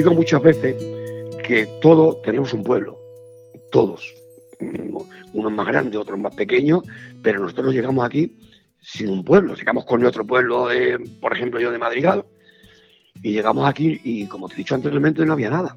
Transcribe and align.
digo 0.00 0.14
muchas 0.14 0.40
veces 0.40 0.76
que 1.46 1.68
todos 1.82 2.22
tenemos 2.22 2.54
un 2.54 2.64
pueblo, 2.64 2.98
todos, 3.70 4.14
unos 5.34 5.52
más 5.52 5.66
grandes, 5.66 6.00
otros 6.00 6.18
más 6.18 6.34
pequeños, 6.34 6.84
pero 7.22 7.40
nosotros 7.40 7.74
llegamos 7.74 8.02
aquí 8.02 8.34
sin 8.80 9.10
un 9.10 9.22
pueblo, 9.22 9.54
llegamos 9.54 9.84
con 9.84 10.00
nuestro 10.00 10.26
pueblo, 10.26 10.68
por 11.20 11.34
ejemplo 11.34 11.60
yo 11.60 11.70
de 11.70 11.76
Madrigal, 11.76 12.24
y 13.22 13.32
llegamos 13.32 13.68
aquí 13.68 14.00
y 14.02 14.26
como 14.26 14.48
te 14.48 14.54
he 14.54 14.56
dicho 14.56 14.74
anteriormente 14.74 15.26
no 15.26 15.34
había 15.34 15.50
nada, 15.50 15.76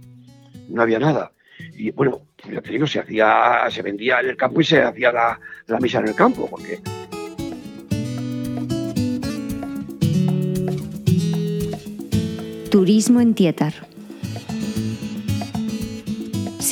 no 0.69 0.82
había 0.82 1.00
nada. 1.00 1.33
Y 1.74 1.92
bueno, 1.92 2.21
ya 2.50 2.61
te 2.61 2.71
digo, 2.71 2.87
se 2.87 3.00
hacía, 3.00 3.68
se 3.69 3.82
vendía 3.82 4.21
en 4.21 4.29
el 4.29 4.37
campo 4.37 4.61
y 4.61 4.64
se 4.64 4.82
hacía 4.82 5.11
la, 5.11 5.37
la 5.68 5.79
misa 5.82 6.00
en 6.00 6.07
el 6.07 6.15
campo, 6.15 6.47
porque 6.50 6.79
Turismo 12.71 13.19
en 13.19 13.33
Tietar. 13.33 13.93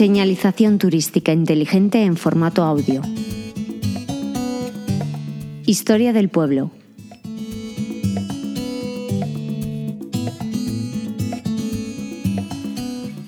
Señalización 0.01 0.79
turística 0.79 1.31
inteligente 1.31 2.01
en 2.01 2.17
formato 2.17 2.63
audio. 2.63 3.03
Historia 5.67 6.11
del 6.11 6.27
pueblo. 6.27 6.71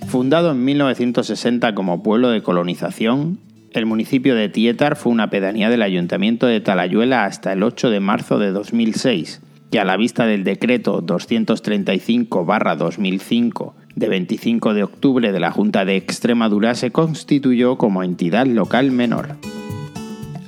Fundado 0.08 0.50
en 0.50 0.66
1960 0.66 1.76
como 1.76 2.02
pueblo 2.02 2.31
de 2.31 2.41
colonización, 2.41 3.38
el 3.73 3.86
municipio 3.86 4.34
de 4.34 4.50
Tietar 4.50 4.95
fue 4.95 5.12
una 5.12 5.30
pedanía 5.30 5.70
del 5.70 5.84
ayuntamiento 5.84 6.48
de 6.48 6.59
Talayuela 6.59 7.26
hasta 7.26 7.53
el 7.53 7.62
8 7.62 7.92
de 7.92 8.00
marzo 8.00 8.40
de 8.40 8.50
2006 8.50 9.42
que 9.73 9.80
a 9.80 9.86
la 9.86 9.98
vista 9.98 10.28
del 10.28 10.44
decreto 10.44 11.02
235-2005 11.02 13.73
de 13.95 14.08
25 14.08 14.73
de 14.73 14.83
octubre 14.83 15.31
de 15.31 15.39
la 15.39 15.52
Junta 15.52 15.86
de 15.86 15.95
Extremadura 15.95 16.75
se 16.75 16.91
constituyó 16.91 17.77
como 17.77 18.03
entidad 18.03 18.45
local 18.45 18.91
menor. 18.91 19.38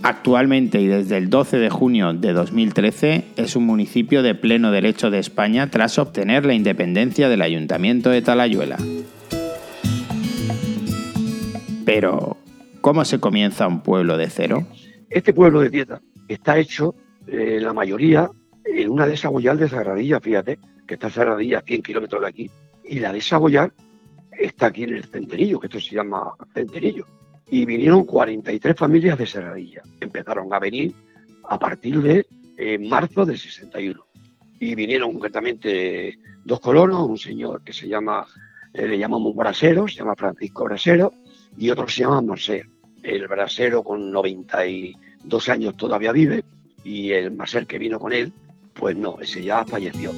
Actualmente 0.04 0.82
y 0.82 0.88
desde 0.88 1.18
el 1.18 1.32
12 1.32 1.58
de 1.58 1.70
junio 1.70 2.14
de 2.14 2.34
2013 2.34 3.24
es 3.38 3.56
un 3.56 3.66
municipio 3.66 4.22
de 4.22 4.36
pleno 4.36 4.72
derecho 4.72 5.10
de 5.10 5.20
España 5.20 5.72
tras 5.72 5.98
obtener 5.98 6.46
la 6.46 6.54
independencia 6.54 7.28
del 7.28 7.42
Ayuntamiento 7.42 8.12
de 8.12 8.22
Talayuela. 8.22 8.78
Pero, 11.86 12.38
¿cómo 12.82 13.04
se 13.06 13.20
comienza 13.20 13.68
un 13.68 13.82
pueblo 13.82 14.18
de 14.18 14.30
cero? 14.30 14.68
Este 15.10 15.34
pueblo 15.34 15.62
de 15.62 15.70
Dieta 15.70 16.02
está 16.28 16.58
hecho, 16.58 16.96
eh, 17.28 17.60
la 17.62 17.74
mayoría, 17.74 18.30
en 18.64 18.90
una 18.90 19.08
de 19.08 19.18
Saboyal 19.18 19.58
de 19.58 19.70
Sagradilla, 19.70 20.20
fíjate, 20.20 20.60
que 20.88 20.96
está 20.96 21.10
Sagradilla 21.10 21.60
a 21.60 21.62
100 21.62 21.82
kilómetros 21.82 22.22
de 22.22 22.28
aquí, 22.28 22.52
y 22.88 23.00
la 23.00 23.12
de 23.12 23.22
Saboyal 23.22 23.72
está 24.32 24.68
aquí 24.68 24.84
en 24.84 24.96
el 24.96 25.06
Centenillo, 25.06 25.60
que 25.60 25.68
esto 25.68 25.80
se 25.80 25.96
llama 25.96 26.34
Centenillo. 26.54 27.06
Y 27.50 27.66
vinieron 27.66 28.06
43 28.06 28.76
familias 28.76 29.18
de 29.18 29.28
Sagradilla. 29.28 29.82
Empezaron 30.00 30.54
a 30.54 30.60
venir 30.60 30.94
a 31.48 31.60
partir 31.60 32.02
de 32.02 32.26
eh, 32.58 32.78
marzo 32.80 33.26
del 33.26 33.38
61. 33.38 34.04
Y 34.60 34.74
vinieron 34.76 35.14
concretamente 35.14 36.18
dos 36.44 36.60
colonos, 36.60 37.08
un 37.08 37.18
señor 37.18 37.62
que 37.64 37.74
se 37.74 37.88
llama, 37.88 38.26
eh, 38.74 38.88
le 38.88 38.98
llamamos 38.98 39.36
brasero, 39.36 39.88
se 39.88 39.96
llama 39.96 40.16
Francisco 40.16 40.66
Brasero, 40.66 41.14
y 41.58 41.70
otro 41.70 41.88
se 41.88 42.02
llama 42.02 42.22
Marcel. 42.22 42.70
El 43.04 43.28
brasero 43.28 43.84
con 43.84 44.12
92 44.12 45.50
años 45.50 45.78
todavía 45.78 46.12
vive, 46.12 46.44
y 46.84 47.12
el 47.12 47.32
Marcel 47.32 47.68
que 47.68 47.78
vino 47.78 48.00
con 48.00 48.14
él 48.14 48.32
pues 48.76 48.96
no, 48.96 49.18
ese 49.22 49.42
ya 49.42 49.66
falleció. 49.66 50.12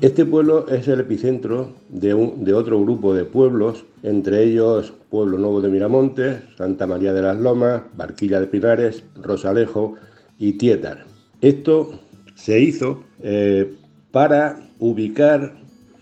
Este 0.00 0.24
pueblo 0.24 0.66
es 0.68 0.88
el 0.88 1.00
epicentro 1.00 1.74
de, 1.90 2.14
otro 2.54 2.80
grupo 2.80 3.12
de 3.12 3.26
pueblos, 3.26 3.84
entre 4.02 4.44
ellos 4.44 4.94
Pueblo 5.10 5.36
Nuevo 5.36 5.60
de 5.60 5.68
Miramontes, 5.68 6.38
Santa 6.56 6.86
María 6.86 7.12
de 7.12 7.20
las 7.20 7.38
Lomas, 7.38 7.82
Barquilla 7.94 8.40
de 8.40 8.46
Pinares, 8.46 9.04
Rosalejo 9.20 9.96
y 10.38 10.54
Tietar. 10.54 11.04
Esto 11.42 12.00
se 12.34 12.60
hizo 12.60 13.04
eh, 13.22 13.74
para 14.10 14.56
ubicar 14.78 15.52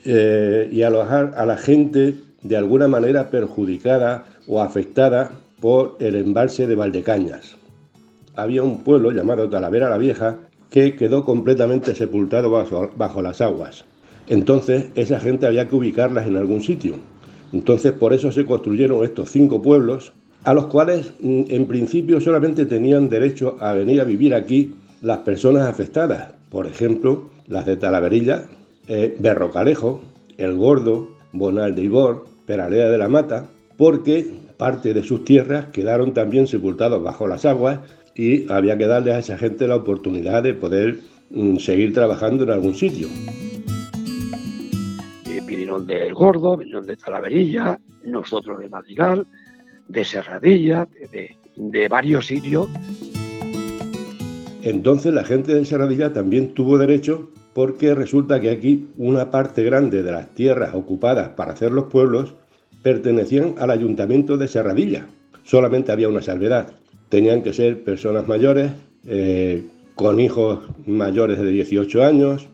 eh, 0.04 0.68
y 0.70 0.82
alojar 0.82 1.34
a 1.36 1.44
la 1.44 1.56
gente 1.56 2.14
de 2.42 2.56
alguna 2.56 2.86
manera 2.86 3.30
perjudicada 3.30 4.26
o 4.46 4.62
afectada 4.62 5.32
por 5.60 5.96
el 5.98 6.14
embalse 6.14 6.68
de 6.68 6.76
Valdecañas 6.76 7.58
había 8.38 8.62
un 8.62 8.84
pueblo 8.84 9.10
llamado 9.10 9.50
Talavera 9.50 9.90
la 9.90 9.98
Vieja 9.98 10.36
que 10.70 10.96
quedó 10.96 11.24
completamente 11.24 11.94
sepultado 11.94 12.50
bajo, 12.50 13.22
las 13.22 13.40
aguas. 13.40 13.84
Entonces 14.28 14.86
esa 14.94 15.20
gente 15.20 15.46
había 15.46 15.68
que 15.68 15.76
ubicarlas 15.76 16.26
en 16.26 16.36
algún 16.36 16.62
sitio. 16.62 16.96
Entonces 17.52 17.92
por 17.92 18.12
eso 18.12 18.30
se 18.30 18.44
construyeron 18.44 19.04
estos 19.04 19.30
cinco 19.30 19.62
pueblos 19.62 20.12
a 20.44 20.54
los 20.54 20.66
cuales 20.66 21.12
mm, 21.20 21.44
en 21.48 21.66
principio 21.66 22.20
solamente 22.20 22.66
tenían 22.66 23.08
derecho 23.08 23.56
a 23.60 23.72
venir 23.72 24.00
a 24.00 24.04
vivir 24.04 24.34
aquí 24.34 24.74
las 25.00 25.18
personas 25.18 25.66
afectadas. 25.66 26.32
Por 26.50 26.66
ejemplo, 26.66 27.30
las 27.46 27.66
de 27.66 27.76
Talaverilla, 27.76 28.44
eh, 28.86 29.16
Berrocalejo, 29.18 30.00
El 30.36 30.56
Gordo, 30.56 31.08
Bonal 31.32 31.74
de 31.74 31.82
Ibor, 31.82 32.26
Peralea 32.46 32.88
de 32.88 32.98
la 32.98 33.08
Mata, 33.08 33.48
porque 33.76 34.26
parte 34.56 34.92
de 34.92 35.02
sus 35.02 35.24
tierras 35.24 35.66
quedaron 35.66 36.12
también 36.12 36.46
sepultados 36.46 37.02
bajo 37.02 37.26
las 37.26 37.44
aguas 37.44 37.80
y 38.18 38.50
había 38.50 38.76
que 38.76 38.88
darle 38.88 39.12
a 39.12 39.20
esa 39.20 39.38
gente 39.38 39.68
la 39.68 39.76
oportunidad 39.76 40.42
de 40.42 40.52
poder 40.52 40.98
mm, 41.30 41.58
seguir 41.58 41.94
trabajando 41.94 42.42
en 42.42 42.50
algún 42.50 42.74
sitio. 42.74 43.08
vinieron 45.46 45.86
del 45.86 46.12
Gordo, 46.12 46.56
vinieron 46.56 46.84
de 46.84 46.96
Talaverilla, 46.96 47.78
nosotros 48.04 48.58
de 48.58 48.68
Madrigal, 48.68 49.26
de 49.86 50.04
Serradilla, 50.04 50.86
de, 51.56 51.88
varios 51.88 52.26
sitios. 52.26 52.68
Entonces 54.62 55.14
la 55.14 55.24
gente 55.24 55.54
de 55.54 55.64
Serradilla 55.64 56.12
también 56.12 56.52
tuvo 56.54 56.76
derecho 56.76 57.30
porque 57.54 57.94
resulta 57.94 58.40
que 58.40 58.50
aquí 58.50 58.88
una 58.96 59.30
parte 59.30 59.62
grande 59.62 60.02
de 60.02 60.12
las 60.12 60.28
tierras 60.34 60.74
ocupadas 60.74 61.30
para 61.30 61.52
hacer 61.52 61.70
los 61.70 61.84
pueblos 61.84 62.34
pertenecían 62.82 63.54
al 63.58 63.70
ayuntamiento 63.70 64.36
de 64.36 64.48
Serradilla. 64.48 65.06
Solamente 65.44 65.92
había 65.92 66.08
una 66.08 66.20
salvedad, 66.20 66.72
tenían 67.08 67.42
que 67.42 67.52
ser 67.52 67.82
personas 67.82 68.28
mayores, 68.28 68.72
eh, 69.06 69.64
con 69.94 70.20
hijos 70.20 70.60
mayores 70.86 71.38
de 71.38 71.50
18 71.50 72.04
años, 72.04 72.48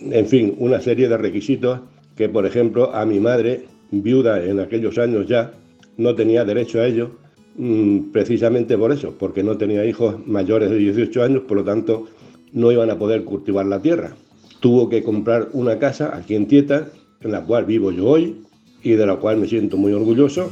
en 0.00 0.26
fin, 0.26 0.54
una 0.58 0.80
serie 0.80 1.08
de 1.08 1.16
requisitos 1.16 1.80
que, 2.16 2.28
por 2.28 2.46
ejemplo, 2.46 2.94
a 2.94 3.04
mi 3.06 3.20
madre, 3.20 3.64
viuda 3.90 4.44
en 4.44 4.60
aquellos 4.60 4.98
años 4.98 5.26
ya, 5.26 5.52
no 5.96 6.14
tenía 6.14 6.44
derecho 6.44 6.80
a 6.80 6.86
ello, 6.86 7.12
mm, 7.56 8.10
precisamente 8.12 8.76
por 8.76 8.92
eso, 8.92 9.14
porque 9.18 9.42
no 9.42 9.56
tenía 9.56 9.84
hijos 9.84 10.26
mayores 10.26 10.70
de 10.70 10.76
18 10.76 11.22
años, 11.22 11.42
por 11.46 11.58
lo 11.58 11.64
tanto, 11.64 12.06
no 12.52 12.72
iban 12.72 12.90
a 12.90 12.98
poder 12.98 13.24
cultivar 13.24 13.66
la 13.66 13.80
tierra. 13.80 14.14
Tuvo 14.60 14.88
que 14.88 15.02
comprar 15.02 15.48
una 15.52 15.78
casa 15.78 16.16
aquí 16.16 16.34
en 16.34 16.46
Tieta, 16.46 16.88
en 17.20 17.32
la 17.32 17.44
cual 17.44 17.64
vivo 17.64 17.92
yo 17.92 18.06
hoy 18.06 18.36
y 18.82 18.92
de 18.92 19.06
la 19.06 19.16
cual 19.16 19.38
me 19.38 19.46
siento 19.46 19.76
muy 19.76 19.92
orgulloso 19.92 20.50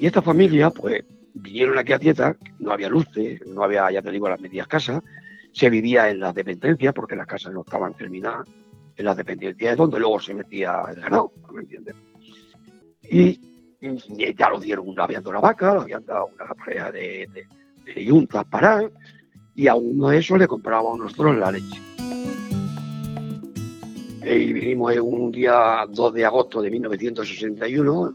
y 0.00 0.06
esta 0.06 0.22
familia, 0.22 0.70
pues, 0.70 1.04
vinieron 1.34 1.78
aquí 1.78 1.92
a 1.92 1.98
Tieta, 1.98 2.36
no 2.58 2.72
había 2.72 2.88
luces, 2.88 3.40
no 3.46 3.62
había, 3.64 3.90
ya 3.90 4.02
te 4.02 4.10
digo, 4.10 4.28
las 4.28 4.40
medias 4.40 4.66
casas, 4.66 5.02
se 5.52 5.70
vivía 5.70 6.08
en 6.08 6.20
las 6.20 6.34
dependencias, 6.34 6.94
porque 6.94 7.16
las 7.16 7.26
casas 7.26 7.52
no 7.52 7.62
estaban 7.62 7.94
terminadas, 7.94 8.46
en 8.96 9.04
las 9.04 9.16
dependencias 9.16 9.76
donde 9.76 9.98
luego 9.98 10.20
se 10.20 10.34
metía 10.34 10.82
el 10.88 11.00
ganado, 11.00 11.32
¿me 11.52 11.62
entiendes? 11.62 11.94
Y, 13.02 13.40
ya 14.36 14.50
lo 14.50 14.58
dieron, 14.58 14.88
una, 14.88 15.04
habían 15.04 15.22
dado 15.22 15.30
una 15.30 15.40
vaca, 15.40 15.74
le 15.74 15.80
habían 15.80 16.04
dado 16.04 16.30
una 16.34 16.46
pareja 16.54 16.90
de, 16.90 17.28
de, 17.84 18.04
yuntas 18.04 18.44
para 18.46 18.82
y 19.54 19.68
a 19.68 19.76
uno 19.76 20.08
de 20.08 20.18
esos 20.18 20.38
le 20.38 20.48
comprábamos 20.48 20.98
nosotros 20.98 21.36
la 21.36 21.52
leche. 21.52 21.80
Y 24.24 24.52
vinimos 24.52 24.96
un 24.98 25.30
día 25.30 25.86
2 25.88 26.14
de 26.14 26.24
agosto 26.24 26.60
de 26.60 26.70
1961 26.70 28.14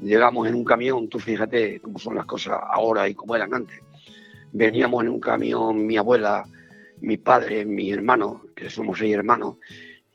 llegamos 0.00 0.46
en 0.48 0.54
un 0.54 0.64
camión, 0.64 1.08
tú 1.08 1.18
fíjate 1.18 1.80
cómo 1.80 1.98
son 1.98 2.14
las 2.14 2.26
cosas 2.26 2.58
ahora 2.70 3.08
y 3.08 3.14
cómo 3.14 3.36
eran 3.36 3.54
antes. 3.54 3.80
Veníamos 4.52 5.02
en 5.02 5.10
un 5.10 5.20
camión 5.20 5.86
mi 5.86 5.96
abuela, 5.96 6.44
mi 7.00 7.16
padre, 7.16 7.64
mi 7.64 7.90
hermano, 7.90 8.42
que 8.54 8.70
somos 8.70 8.98
seis 8.98 9.14
hermanos, 9.14 9.56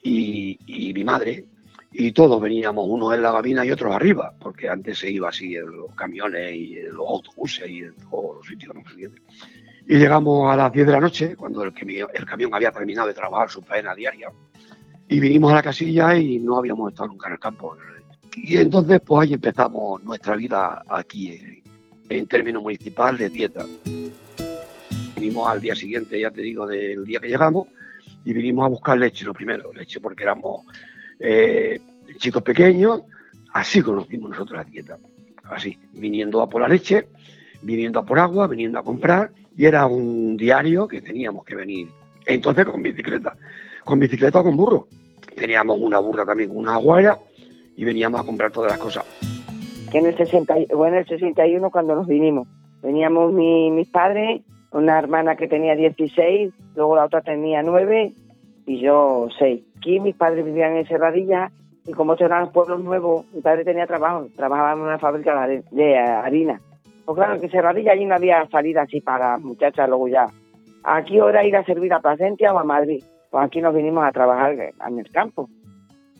y, 0.01 0.57
mi 0.93 1.03
madre, 1.03 1.45
y 1.91 2.11
todos 2.11 2.41
veníamos, 2.41 2.85
unos 2.89 3.13
en 3.13 3.21
la 3.21 3.31
cabina 3.31 3.65
y 3.65 3.71
otros 3.71 3.95
arriba, 3.95 4.33
porque 4.39 4.67
antes 4.67 4.99
se 4.99 5.11
iba 5.11 5.29
así 5.29 5.55
en 5.55 5.71
los 5.71 5.95
camiones 5.95 6.55
y 6.55 6.77
en 6.79 6.93
los 6.93 7.07
autobuses 7.07 7.69
y 7.69 7.79
en 7.79 7.95
todos 8.09 8.37
los 8.37 8.47
sitios, 8.47 8.75
¿no? 8.75 8.83
Y 9.85 9.97
llegamos 9.97 10.51
a 10.51 10.55
las 10.55 10.71
10 10.71 10.87
de 10.87 10.91
la 10.93 10.99
noche, 10.99 11.35
cuando 11.35 11.63
el, 11.63 11.73
el 12.13 12.25
camión 12.25 12.53
había 12.53 12.71
terminado 12.71 13.07
de 13.07 13.13
trabajar 13.13 13.49
su 13.49 13.61
faena 13.61 13.93
diaria, 13.93 14.31
y 15.07 15.19
vinimos 15.19 15.51
a 15.51 15.55
la 15.55 15.63
casilla 15.63 16.17
y 16.17 16.39
no 16.39 16.57
habíamos 16.57 16.91
estado 16.91 17.09
nunca 17.09 17.27
en 17.27 17.33
el 17.33 17.39
campo, 17.39 17.77
y 18.35 18.57
entonces, 18.57 19.01
pues 19.05 19.27
ahí 19.27 19.33
empezamos 19.33 20.03
nuestra 20.03 20.35
vida 20.35 20.83
aquí, 20.87 21.61
en, 22.09 22.27
términos 22.27 22.63
municipal 22.63 23.17
de 23.17 23.29
dieta. 23.29 23.65
Vinimos 25.15 25.47
al 25.47 25.61
día 25.61 25.75
siguiente, 25.75 26.19
ya 26.19 26.31
te 26.31 26.41
digo, 26.41 26.67
del 26.67 27.05
día 27.05 27.19
que 27.19 27.27
llegamos, 27.27 27.67
y 28.25 28.33
vinimos 28.33 28.65
a 28.65 28.69
buscar 28.69 28.97
leche 28.97 29.25
lo 29.25 29.33
primero, 29.33 29.71
leche 29.73 29.99
porque 29.99 30.23
éramos 30.23 30.65
eh, 31.19 31.79
chicos 32.17 32.41
pequeños, 32.43 33.01
así 33.53 33.81
conocimos 33.81 34.31
nosotros 34.31 34.57
la 34.57 34.63
dieta, 34.63 34.97
así, 35.45 35.77
viniendo 35.93 36.41
a 36.41 36.49
por 36.49 36.61
la 36.61 36.67
leche, 36.67 37.07
viniendo 37.61 37.99
a 37.99 38.05
por 38.05 38.19
agua, 38.19 38.47
viniendo 38.47 38.79
a 38.79 38.83
comprar, 38.83 39.31
y 39.55 39.65
era 39.65 39.85
un 39.85 40.35
diario 40.37 40.87
que 40.87 41.01
teníamos 41.01 41.45
que 41.45 41.55
venir, 41.55 41.87
entonces 42.25 42.65
con 42.65 42.81
bicicleta, 42.81 43.35
con 43.83 43.99
bicicleta 43.99 44.39
o 44.39 44.43
con 44.43 44.57
burro. 44.57 44.87
Teníamos 45.35 45.79
una 45.79 45.99
burra 45.99 46.25
también 46.25 46.51
una 46.53 46.75
aguaya 46.75 47.17
y 47.75 47.85
veníamos 47.85 48.21
a 48.21 48.23
comprar 48.23 48.51
todas 48.51 48.71
las 48.71 48.79
cosas. 48.79 49.05
Que 49.91 49.99
en 49.99 50.07
el, 50.07 50.17
60, 50.17 50.55
bueno, 50.75 50.97
el 50.97 51.07
61 51.07 51.69
cuando 51.69 51.95
nos 51.95 52.07
vinimos, 52.07 52.47
veníamos 52.81 53.31
mi, 53.31 53.71
mis 53.71 53.89
padres, 53.89 54.41
una 54.71 54.97
hermana 54.97 55.35
que 55.35 55.47
tenía 55.47 55.75
16, 55.75 56.51
luego 56.75 56.95
la 56.95 57.05
otra 57.05 57.21
tenía 57.21 57.61
9 57.61 58.11
y 58.65 58.79
yo 58.79 59.27
6. 59.37 59.61
Aquí 59.77 59.99
mis 59.99 60.15
padres 60.15 60.45
vivían 60.45 60.77
en 60.77 60.87
Cerradilla 60.87 61.51
y 61.85 61.91
como 61.91 62.13
estos 62.13 62.25
eran 62.25 62.51
pueblos 62.51 62.81
nuevos, 62.81 63.25
mi 63.33 63.41
padre 63.41 63.65
tenía 63.65 63.85
trabajo, 63.85 64.27
trabajaba 64.35 64.73
en 64.73 64.79
una 64.79 64.99
fábrica 64.99 65.47
de, 65.47 65.97
harina. 65.97 66.61
Pues 67.05 67.17
claro, 67.17 67.39
que 67.39 67.49
Cerradilla 67.49 67.91
allí 67.91 68.05
no 68.05 68.15
había 68.15 68.47
salida 68.49 68.83
así 68.83 69.01
para 69.01 69.37
muchachas, 69.37 69.89
luego 69.89 70.07
ya. 70.07 70.27
Aquí 70.83 71.19
ahora 71.19 71.45
ir 71.45 71.55
a 71.55 71.65
servir 71.65 71.93
a 71.93 71.99
Placencia 71.99 72.53
o 72.53 72.59
a 72.59 72.63
Madrid. 72.63 73.03
Pues 73.29 73.45
aquí 73.45 73.61
nos 73.61 73.75
vinimos 73.75 74.05
a 74.05 74.11
trabajar 74.11 74.53
en 74.53 74.99
el 74.99 75.09
campo. 75.11 75.49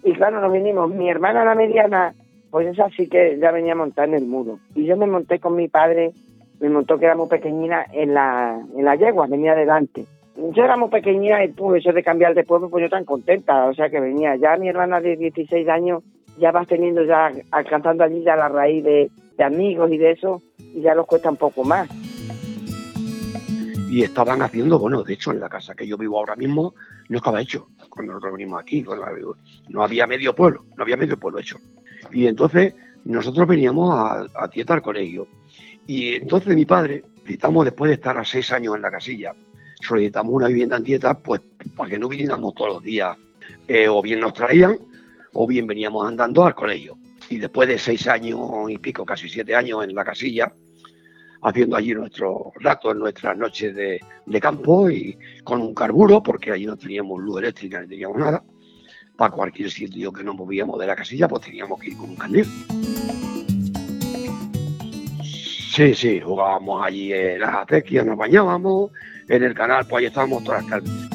Y 0.03 0.13
claro, 0.13 0.41
nos 0.41 0.51
vinimos, 0.51 0.89
mi 0.89 1.09
hermana 1.09 1.45
la 1.45 1.55
mediana, 1.55 2.13
pues 2.51 2.67
esa 2.67 2.89
sí 2.89 3.07
que 3.07 3.37
ya 3.39 3.51
venía 3.51 3.73
a 3.73 3.77
montar 3.77 4.07
en 4.09 4.15
el 4.15 4.25
muro. 4.25 4.59
Y 4.75 4.85
yo 4.85 4.97
me 4.97 5.07
monté 5.07 5.39
con 5.39 5.55
mi 5.55 5.67
padre, 5.67 6.11
me 6.59 6.69
montó 6.69 6.99
que 6.99 7.05
era 7.05 7.15
muy 7.15 7.27
pequeñina 7.27 7.85
en 7.91 8.13
la, 8.13 8.61
en 8.75 8.85
la 8.85 8.95
yegua, 8.95 9.27
venía 9.27 9.53
adelante 9.53 10.05
yo 10.35 10.63
era 10.63 10.77
muy 10.77 10.89
pequeña 10.89 11.43
y 11.43 11.49
pues 11.49 11.83
eso 11.83 11.93
de 11.93 12.03
cambiar 12.03 12.33
de 12.33 12.43
pueblo, 12.43 12.69
pues 12.69 12.83
yo 12.83 12.89
tan 12.89 13.05
contenta, 13.05 13.65
o 13.65 13.73
sea 13.73 13.89
que 13.89 13.99
venía. 13.99 14.35
Ya 14.35 14.57
mi 14.57 14.67
hermana 14.67 14.99
de 14.99 15.15
16 15.15 15.67
años 15.69 16.03
ya 16.39 16.51
vas 16.51 16.67
teniendo, 16.67 17.03
ya 17.03 17.31
alcanzando 17.51 18.03
allí 18.03 18.23
ya 18.23 18.35
la 18.35 18.49
raíz 18.49 18.83
de, 18.83 19.11
amigos 19.43 19.91
y 19.91 19.97
de 19.97 20.11
eso, 20.11 20.41
y 20.57 20.81
ya 20.81 20.95
los 20.95 21.05
cuesta 21.05 21.29
un 21.29 21.37
poco 21.37 21.63
más. 21.63 21.89
Y 23.93 24.01
estaban 24.01 24.41
haciendo, 24.41 24.79
bueno, 24.79 25.03
de 25.03 25.13
hecho 25.13 25.29
en 25.29 25.39
la 25.39 25.47
casa 25.47 25.75
que 25.75 25.85
yo 25.85 25.99
vivo 25.99 26.17
ahora 26.17 26.35
mismo 26.35 26.73
no 27.09 27.17
estaba 27.17 27.39
hecho 27.39 27.67
cuando 27.89 28.13
nosotros 28.13 28.33
venimos 28.33 28.59
aquí, 28.59 28.83
no 29.69 29.83
había 29.83 30.07
medio 30.07 30.33
pueblo, 30.33 30.65
no 30.75 30.81
había 30.81 30.97
medio 30.97 31.15
pueblo 31.19 31.39
hecho. 31.39 31.59
Y 32.11 32.25
entonces 32.25 32.73
nosotros 33.05 33.47
veníamos 33.47 33.93
a, 33.93 34.25
a 34.33 34.47
tieta 34.47 34.73
al 34.73 34.81
colegio. 34.81 35.27
Y 35.85 36.15
entonces 36.15 36.55
mi 36.55 36.65
padre, 36.65 37.03
citamos 37.23 37.65
después 37.65 37.89
de 37.89 37.93
estar 37.93 38.17
a 38.17 38.25
seis 38.25 38.51
años 38.51 38.75
en 38.75 38.81
la 38.81 38.89
casilla, 38.89 39.35
solicitamos 39.79 40.33
una 40.33 40.47
vivienda 40.47 40.77
en 40.77 40.83
dieta, 40.85 41.13
pues 41.19 41.41
para 41.75 41.91
que 41.91 41.99
no 41.99 42.09
viniéramos 42.09 42.55
todos 42.55 42.73
los 42.73 42.83
días. 42.83 43.15
Eh, 43.67 43.87
o 43.87 44.01
bien 44.01 44.21
nos 44.21 44.33
traían, 44.33 44.75
o 45.33 45.45
bien 45.45 45.67
veníamos 45.67 46.07
andando 46.07 46.43
al 46.43 46.55
colegio. 46.55 46.97
Y 47.29 47.37
después 47.37 47.69
de 47.69 47.77
seis 47.77 48.07
años 48.07 48.39
y 48.69 48.79
pico, 48.79 49.05
casi 49.05 49.29
siete 49.29 49.55
años 49.55 49.83
en 49.83 49.93
la 49.93 50.03
casilla, 50.03 50.51
haciendo 51.43 51.75
allí 51.75 51.93
nuestros 51.93 52.53
ratos, 52.59 52.95
nuestras 52.95 53.37
noches 53.37 53.75
de, 53.75 53.99
de, 54.25 54.39
campo 54.39 54.89
y 54.89 55.17
con 55.43 55.61
un 55.61 55.73
carburo, 55.73 56.23
porque 56.23 56.51
allí 56.51 56.65
no 56.65 56.77
teníamos 56.77 57.21
luz 57.21 57.39
eléctrica 57.39 57.81
ni 57.81 57.87
teníamos 57.87 58.17
nada. 58.17 58.43
Para 59.15 59.31
cualquier 59.31 59.69
sitio 59.69 60.11
que 60.11 60.23
nos 60.23 60.35
movíamos 60.35 60.79
de 60.79 60.87
la 60.87 60.95
casilla, 60.95 61.27
pues 61.27 61.43
teníamos 61.43 61.79
que 61.79 61.89
ir 61.89 61.97
con 61.97 62.09
un 62.09 62.15
candil. 62.15 62.45
Sí, 65.73 65.95
sí, 65.95 66.19
jugábamos 66.19 66.85
allí 66.85 67.11
en 67.13 67.39
las 67.39 67.55
acequias, 67.55 68.05
nos 68.05 68.17
bañábamos, 68.17 68.91
en 69.27 69.43
el 69.43 69.53
canal, 69.55 69.85
pues 69.87 70.01
ahí 70.01 70.05
estábamos 70.05 70.43
todas 70.43 70.61
las 70.61 70.69
tardes. 70.69 71.12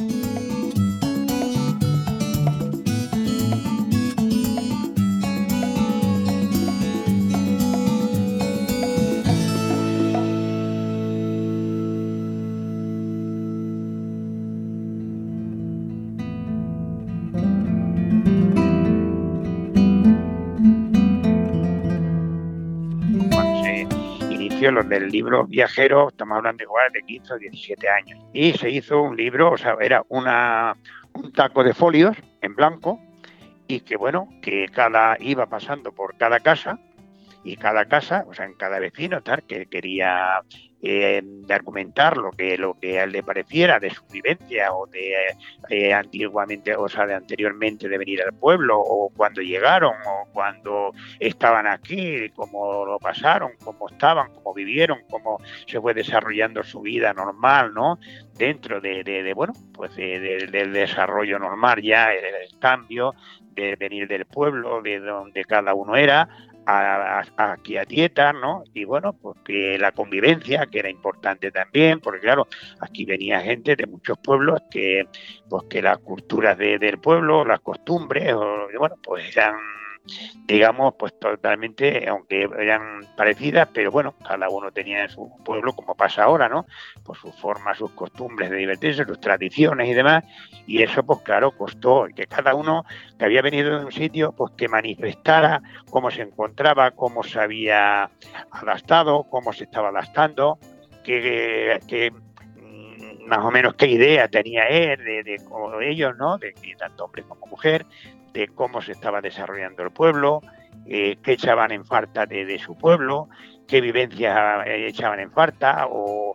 Los 24.73 24.89
del 24.89 25.09
libro 25.09 25.47
Viajero, 25.47 26.09
estamos 26.09 26.37
hablando 26.37 26.63
igual 26.63 26.91
de 26.93 27.03
15 27.03 27.33
o 27.33 27.39
17 27.39 27.89
años. 27.89 28.19
Y 28.33 28.53
se 28.53 28.71
hizo 28.71 29.01
un 29.03 29.17
libro, 29.17 29.53
o 29.53 29.57
sea, 29.57 29.77
era 29.81 30.05
una, 30.09 30.77
un 31.15 31.33
taco 31.33 31.63
de 31.63 31.75
folios 31.75 32.17
en 32.43 32.55
blanco 32.55 33.01
y 33.67 33.81
que 33.81 33.97
bueno, 33.97 34.29
que 34.43 34.69
cada 34.69 35.17
iba 35.21 35.47
pasando 35.47 35.93
por 35.93 36.17
cada 36.17 36.41
casa 36.41 36.79
y 37.45 37.57
cada 37.57 37.85
casa, 37.85 38.25
o 38.29 38.35
sea, 38.35 38.47
en 38.47 38.55
cada 38.55 38.79
vecino, 38.79 39.23
tal, 39.23 39.43
que 39.45 39.67
quería 39.67 40.43
eh, 40.81 41.21
de 41.25 41.55
argumentar 41.55 42.17
lo 42.17 42.31
que 42.31 42.57
lo 42.57 42.75
que 42.75 43.01
a 43.01 43.05
él 43.05 43.11
le 43.11 43.25
pareciera 43.25 43.81
de 43.81 43.91
su 43.91 44.05
vivencia 44.13 44.73
o 44.73 44.87
de 44.87 45.13
eh, 45.71 45.93
antiguamente, 45.93 46.77
o 46.77 46.89
sea, 46.89 47.05
de 47.05 47.15
anteriormente 47.15 47.89
de 47.89 47.99
venir 47.99 48.23
al 48.23 48.33
pueblo 48.35 48.79
o 48.81 49.11
cuando 49.11 49.43
llegaron 49.43 49.95
o 50.07 50.29
cuando 50.33 50.93
estaban 51.19 51.67
aquí, 51.67 52.31
cómo 52.31 52.87
lo 52.87 52.99
pasaron, 52.99 53.53
cómo 53.65 53.89
estaban, 53.89 54.33
cómo 54.33 54.55
vivieron, 54.55 55.01
cómo 55.11 55.41
se 55.67 55.81
fue 55.81 55.95
desarrollando 55.95 56.63
su 56.63 56.81
vida 56.81 57.13
normal, 57.13 57.75
¿no? 57.75 57.99
Dentro 58.35 58.81
de, 58.81 59.03
de, 59.03 59.35
bueno, 59.35 59.53
pues 59.73 59.97
del 59.97 60.73
desarrollo 60.73 61.41
normal 61.41 61.83
ya, 61.83 62.13
el 62.13 62.57
cambio, 62.61 63.15
de 63.59 63.75
venir 63.75 64.07
del 64.07 64.27
pueblo, 64.27 64.81
de 64.81 65.01
donde 65.01 65.45
cada 65.45 65.75
uno 65.75 65.97
era, 65.97 66.29
aquí 66.69 67.79
a 67.79 67.85
dieta, 67.85 68.33
¿no? 68.33 68.63
Y 68.75 68.85
bueno, 68.85 69.15
pues 69.15 69.39
que 69.45 69.79
la 69.79 69.93
convivencia, 69.93 70.67
que 70.67 70.81
era 70.81 70.91
importante 70.91 71.51
también, 71.51 72.01
porque 72.01 72.21
claro, 72.21 72.47
aquí 72.81 73.05
venía 73.05 73.41
gente 73.41 73.75
de 73.75 73.87
muchos 73.87 74.19
pueblos 74.19 74.61
que, 74.71 75.09
pues 75.49 75.65
que 75.71 75.81
las 75.81 75.99
culturas 75.99 76.59
del 76.59 76.99
pueblo, 76.99 77.45
las 77.45 77.61
costumbres, 77.61 78.35
bueno, 78.79 78.97
pues 79.03 79.35
eran 79.35 79.55
digamos, 80.47 80.95
pues 80.99 81.19
totalmente, 81.19 82.09
aunque 82.09 82.49
eran 82.59 83.01
parecidas, 83.17 83.69
pero 83.73 83.91
bueno, 83.91 84.15
cada 84.27 84.49
uno 84.49 84.71
tenía 84.73 85.03
en 85.03 85.09
su 85.09 85.31
pueblo, 85.45 85.75
como 85.75 85.95
pasa 85.95 86.25
ahora, 86.25 86.49
¿no? 86.49 86.67
Pues 87.05 87.19
sus 87.19 87.35
formas, 87.37 87.79
sus 87.79 87.91
costumbres 87.93 88.51
de 88.51 88.57
divertirse, 88.57 89.05
sus 89.05 89.21
tradiciones 89.21 89.89
y 89.89 89.95
demás, 89.95 90.25
y 90.67 90.83
eso, 90.83 91.03
pues 91.05 91.21
claro, 91.21 91.53
costó 91.53 92.07
que 92.15 92.27
cada 92.27 92.55
uno 92.55 92.85
que 93.19 93.25
había 93.25 93.43
venido 93.43 93.79
de 93.79 93.85
un 93.85 93.93
sitio, 93.93 94.33
pues 94.33 94.53
que 94.57 94.69
manifestara 94.69 95.63
cómo 95.91 96.11
se 96.11 96.23
encontraba, 96.23 96.91
cómo 96.93 97.23
se 97.23 97.41
había 97.41 98.11
adaptado, 98.51 99.25
cómo 99.25 99.53
se 99.53 99.65
estaba 99.65 99.89
adaptando, 99.89 100.59
que, 101.05 101.81
que 101.87 102.11
mm, 102.11 103.27
más 103.27 103.45
o 103.45 103.51
menos 103.51 103.75
qué 103.75 103.87
idea 103.87 104.29
tenía 104.29 104.65
él 104.65 104.99
de, 105.05 105.23
de, 105.23 105.91
ellos, 105.91 106.17
¿no? 106.17 106.39
De, 106.39 106.53
de 106.53 106.75
tanto 106.79 107.05
hombre 107.05 107.23
como 107.23 107.47
mujer, 107.47 107.87
de 108.39 108.47
cómo 108.47 108.81
se 108.81 108.93
estaba 108.93 109.21
desarrollando 109.21 109.83
el 109.83 109.91
pueblo, 109.91 110.43
eh, 110.87 111.17
qué 111.25 111.33
echaban 111.33 111.73
en 111.73 111.85
falta 111.85 112.25
de, 112.25 112.57
su 112.61 112.77
pueblo, 112.79 113.29
qué 113.67 113.81
vivencias 113.81 114.65
eh, 114.65 114.87
echaban 114.87 115.19
en 115.19 115.33
falta 115.33 115.89
o, 115.91 116.35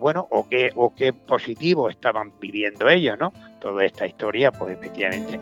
bueno, 0.00 0.28
o 0.30 0.48
qué, 0.48 0.70
o 0.76 0.94
positivo 1.26 1.90
estaban 1.90 2.32
viviendo 2.38 2.88
ellos, 2.88 3.18
¿no? 3.18 3.32
Toda 3.58 3.84
esta 3.84 4.06
historia, 4.06 4.52
pues 4.52 4.78
efectivamente. 4.78 5.40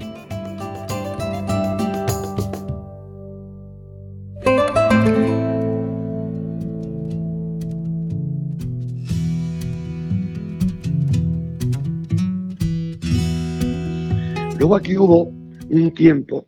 Luego 14.59 14.75
aquí 14.75 14.97
hubo 14.97 15.38
un 15.71 15.93
tiempo 15.93 16.47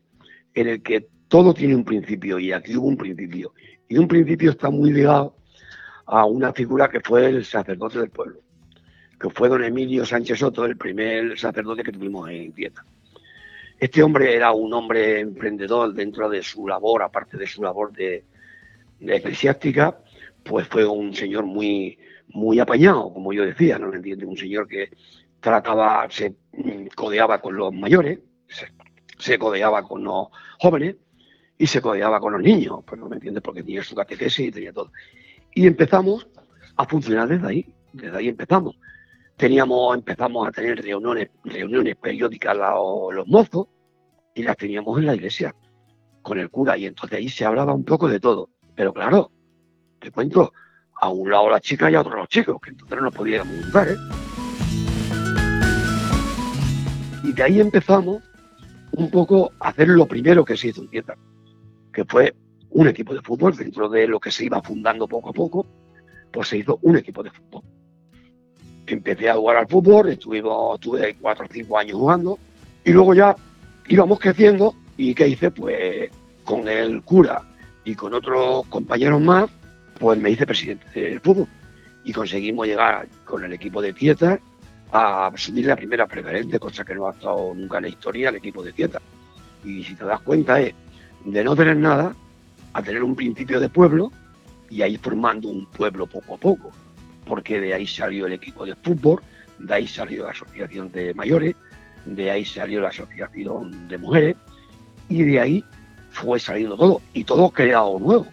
en 0.55 0.69
el 0.69 0.83
que 0.83 1.09
todo 1.29 1.55
tiene 1.55 1.75
un 1.77 1.85
principio 1.85 2.39
y 2.39 2.53
aquí 2.53 2.77
hubo 2.77 2.89
un 2.89 2.97
principio. 2.97 3.53
Y 3.89 3.99
un 3.99 4.09
principio 4.09 4.51
está 4.51 4.71
muy 4.71 4.93
ligado 4.93 5.37
a 6.07 6.25
una 6.27 6.53
figura 6.53 6.89
que 6.89 7.01
fue 7.01 7.27
el 7.27 7.45
sacerdote 7.45 8.01
del 8.01 8.11
pueblo, 8.11 8.41
que 9.19 9.31
fue 9.31 9.49
don 9.49 9.63
Emilio 9.63 10.05
Sánchez 10.05 10.41
Soto, 10.41 10.65
el 10.65 10.77
primer 10.77 11.39
sacerdote 11.39 11.85
que 11.85 11.93
tuvimos 11.93 12.29
en 12.29 12.53
Dieta. 12.53 12.85
Este 13.79 14.03
hombre 14.03 14.35
era 14.35 14.53
un 14.53 14.73
hombre 14.75 15.21
emprendedor 15.21 15.95
dentro 15.95 16.29
de 16.29 16.43
su 16.43 16.67
labor, 16.67 17.03
aparte 17.03 17.37
de 17.37 17.47
su 17.47 17.63
labor 17.63 17.93
de, 17.93 18.25
eclesiástica, 19.01 19.99
pues 20.43 20.67
fue 20.67 20.85
un 20.85 21.15
señor 21.15 21.45
muy, 21.45 21.97
muy 22.29 22.59
apañado, 22.59 23.13
como 23.13 23.33
yo 23.33 23.47
decía, 23.47 23.79
¿no 23.79 23.89
me 23.89 23.97
entiende? 23.97 24.27
Un 24.27 24.37
señor 24.37 24.69
que 24.69 24.91
trataba, 25.41 26.07
se 26.11 26.35
codeaba 26.95 27.41
con 27.41 27.57
los 27.57 27.73
mayores, 27.73 28.19
codeaba 29.39 29.83
con 29.83 30.05
los 30.05 30.29
jóvenes 30.61 30.97
y 31.59 31.67
se 31.67 31.81
codeaba 31.81 32.21
con 32.21 32.33
los 32.33 32.43
niños, 32.43 32.81
pues 32.87 33.01
no 33.01 33.09
me 33.09 33.17
entiendes, 33.17 33.43
porque 33.43 33.63
tenía 33.63 33.83
su 33.83 33.95
catequesis 33.95 34.49
y 34.49 34.51
tenía 34.51 34.73
todo. 34.73 34.91
Y 35.55 35.67
empezamos 35.67 36.27
a 36.77 36.87
funcionar 36.87 37.29
desde 37.29 37.47
ahí, 37.47 37.75
desde 37.93 38.17
ahí 38.17 38.29
empezamos. 38.29 38.77
teníamos, 39.37 39.95
empezamos 39.95 40.49
a 40.49 40.53
tener 40.53 40.83
reuniones, 40.83 41.31
reuniones 41.45 41.97
periódicas 41.97 42.57
los, 42.57 43.15
los 43.15 43.27
mozos 43.27 43.69
y 44.35 44.43
las 44.43 44.57
teníamos 44.57 44.99
en 44.99 45.07
la 45.07 45.15
iglesia 45.15 45.55
con 46.23 46.39
el 46.39 46.51
cura 46.51 46.77
y 46.77 46.87
entonces 46.87 47.19
ahí 47.19 47.29
se 47.29 47.45
hablaba 47.45 47.75
un 47.75 47.85
poco 47.85 48.09
de 48.09 48.21
todo. 48.21 48.51
Pero 48.75 48.93
claro, 48.93 49.31
te 49.99 50.11
cuento, 50.11 50.53
a 51.01 51.09
un 51.09 51.31
lado 51.31 51.51
las 51.51 51.63
chicas 51.63 51.91
y 51.91 51.95
a 51.95 52.01
otro 52.01 52.17
los 52.17 52.29
chicos, 52.29 52.57
que 52.63 52.71
entonces 52.71 52.97
no 52.97 53.05
nos 53.05 53.15
podíamos 53.15 53.55
juntar, 53.63 53.89
¿eh? 53.89 53.97
Y 57.25 57.33
de 57.33 57.43
ahí 57.43 57.61
empezamos 57.61 58.23
un 59.01 59.11
poco 59.11 59.53
hacer 59.61 59.89
lo 59.89 60.07
primero 60.07 60.45
que 60.45 60.57
se 60.57 60.69
hizo 60.69 60.83
en 60.83 60.89
Tieta, 60.89 61.17
que 61.93 62.05
fue 62.05 62.35
un 62.71 62.87
equipo 62.87 63.15
de 63.15 63.23
fútbol 63.23 63.57
dentro 63.57 63.89
de 63.89 64.07
lo 64.07 64.21
que 64.21 64.31
se 64.31 64.45
iba 64.45 64.61
fundando 64.63 65.09
poco 65.09 65.31
a 65.31 65.33
poco, 65.33 65.67
pues 66.31 66.49
se 66.49 66.59
hizo 66.59 66.79
un 66.83 66.97
equipo 66.97 67.23
de 67.23 67.31
fútbol. 67.31 67.63
Empecé 68.87 69.31
a 69.31 69.37
jugar 69.37 69.57
al 69.57 69.69
fútbol, 69.69 70.11
estuve 70.11 70.43
cuatro 71.19 71.47
o 71.47 71.49
cinco 71.51 71.79
años 71.79 71.97
jugando, 71.97 72.39
y 72.85 72.93
luego 72.93 73.15
ya 73.15 73.35
íbamos 73.89 74.21
creciendo, 74.21 74.75
y 74.99 75.15
¿qué 75.15 75.29
hice? 75.29 75.51
Pues 75.51 76.11
con 76.45 76.69
el 76.69 77.03
cura 77.03 77.43
y 77.85 77.95
con 77.95 78.13
otros 78.13 78.67
compañeros 78.67 79.21
más, 79.23 79.49
pues 79.99 80.19
me 80.19 80.31
hice 80.31 80.47
presidente 80.47 81.01
del 81.01 81.21
fútbol. 81.21 81.47
Y 82.05 82.13
conseguimos 82.13 82.67
llegar 82.67 83.09
con 83.25 83.45
el 83.45 83.53
equipo 83.55 83.81
de 83.81 83.95
Tieta 83.95 84.39
a 84.93 85.29
asumir 85.29 85.67
la 85.67 85.77
primera 85.77 86.07
preferente, 86.07 86.59
cosa 86.59 86.85
que 86.85 86.95
no 86.95 87.09
ha 87.09 87.13
estado 87.13 87.55
nunca 87.55 87.79
en 87.79 87.85
la 87.85 87.89
historia 87.89 88.29
el 88.29 88.37
equipo 88.37 88.63
de 88.63 88.73
Tieta. 88.73 89.01
Y 89.65 89.85
si 89.85 89.95
te 89.95 90.05
das 90.05 90.21
cuenta 90.21 90.61
es 90.61 90.75
de 91.25 91.45
no 91.45 91.55
tener 91.55 91.77
nada 91.77 92.15
a 92.73 92.83
tener 92.83 93.03
un 93.03 93.15
principio 93.15 93.61
de 93.61 93.69
pueblo 93.69 94.11
y 94.69 94.83
ahí 94.83 94.97
formando 94.97 95.49
un 95.49 95.67
pueblo 95.67 96.07
poco 96.07 96.35
a 96.35 96.39
poco, 96.39 96.71
porque 97.27 97.61
de 97.61 97.75
ahí 97.75 97.87
salió 97.87 98.27
el 98.27 98.33
equipo 98.33 98.65
de 98.65 98.75
fútbol, 98.77 99.21
de 99.59 99.75
ahí 99.75 99.87
salió 99.87 100.25
la 100.25 100.31
asociación 100.31 100.91
de 100.93 101.13
mayores, 101.15 101.55
de 102.05 102.31
ahí 102.31 102.45
salió 102.45 102.81
la 102.81 102.89
asociación 102.89 103.89
de 103.89 103.99
mujeres 103.99 104.37
y 105.09 105.23
de 105.25 105.41
ahí 105.41 105.65
fue 106.11 106.39
saliendo 106.41 106.77
todo 106.77 107.03
y 107.13 107.25
todo 107.25 107.51
creado 107.51 107.99
nuevo. 107.99 108.27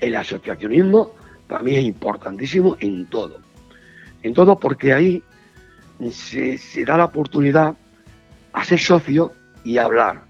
El 0.00 0.16
asociacionismo 0.16 1.12
para 1.46 1.62
mí 1.62 1.76
es 1.76 1.84
importantísimo 1.84 2.76
en 2.80 3.06
todo. 3.06 3.38
En 4.22 4.34
todo 4.34 4.58
porque 4.58 4.92
ahí 4.92 5.22
se, 6.10 6.84
da 6.84 6.96
la 6.96 7.06
oportunidad 7.06 7.74
a 8.52 8.64
ser 8.64 8.78
socio 8.78 9.32
y 9.64 9.78
a 9.78 9.84
hablar. 9.84 10.22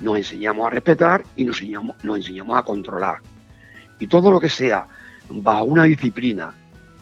Nos 0.00 0.16
enseñamos 0.16 0.66
a 0.66 0.70
respetar 0.70 1.22
y 1.36 1.44
nos 1.44 1.60
enseñamos, 1.60 1.96
nos 2.02 2.16
enseñamos 2.16 2.58
a 2.58 2.62
controlar. 2.62 3.18
Y 3.98 4.06
todo 4.06 4.30
lo 4.30 4.40
que 4.40 4.48
sea 4.48 4.86
bajo 5.30 5.64
una 5.64 5.84
disciplina 5.84 6.54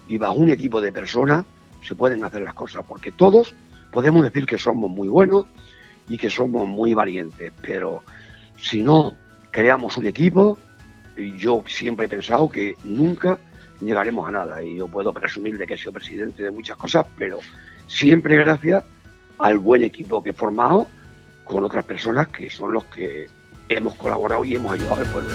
y 0.09 0.19
bajo 0.19 0.35
un 0.35 0.51
equipo 0.51 0.81
de 0.81 0.93
personas, 0.93 1.45
se 1.83 1.95
pueden 1.95 2.23
hacer 2.25 2.43
las 2.43 2.55
cosas, 2.55 2.85
porque 2.87 3.11
todos 3.11 3.55
podemos 3.91 4.23
decir 4.23 4.45
que 4.45 4.59
somos 4.59 4.91
muy 4.91 5.09
buenos 5.09 5.47
y 6.09 6.19
que 6.19 6.29
somos 6.29 6.69
muy 6.69 6.93
valientes, 6.93 7.53
pero 7.63 8.03
si 8.57 8.83
no 8.83 9.15
creamos 9.51 9.97
un 9.97 10.07
equipo, 10.07 10.59
yo 11.17 11.65
siempre 11.67 12.07
he 12.07 12.09
pensado 12.09 12.49
que 12.49 12.77
nunca 12.85 13.39
llegaremos 13.81 14.29
a 14.29 14.33
nada. 14.33 14.63
Y 14.63 14.77
yo 14.77 14.89
puedo 14.89 15.13
presumir 15.13 15.59
de 15.59 15.67
que 15.67 15.75
he 15.75 15.79
sido 15.79 15.93
presidente 15.93 16.43
de 16.43 16.51
muchas 16.51 16.77
cosas, 16.77 17.07
pero 17.17 17.39
siempre 17.91 18.37
gracias 18.37 18.85
al 19.39 19.59
buen 19.59 19.83
equipo 19.83 20.23
que 20.23 20.31
he 20.31 20.33
formado 20.33 20.87
con 21.45 21.65
otras 21.65 21.85
personas 21.85 22.29
que 22.29 22.49
son 22.49 22.73
los 22.73 22.85
que 22.85 23.27
hemos 23.69 23.95
colaborado 23.97 24.45
y 24.45 24.55
hemos 24.55 24.73
ayudado 24.73 25.03
al 25.03 25.07
pueblo. 25.11 25.31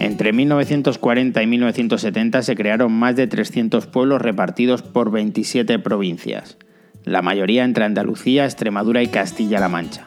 Entre 0.00 0.32
1940 0.32 1.42
y 1.42 1.46
1970 1.46 2.42
se 2.42 2.56
crearon 2.56 2.92
más 2.92 3.16
de 3.16 3.26
300 3.26 3.86
pueblos 3.86 4.20
repartidos 4.22 4.82
por 4.82 5.10
27 5.10 5.78
provincias 5.78 6.56
la 7.06 7.22
mayoría 7.22 7.64
entre 7.64 7.84
Andalucía, 7.84 8.44
Extremadura 8.44 9.00
y 9.00 9.06
Castilla-La 9.06 9.68
Mancha. 9.68 10.06